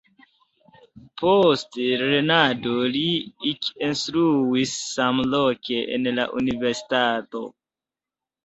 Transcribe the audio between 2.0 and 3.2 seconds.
lernado li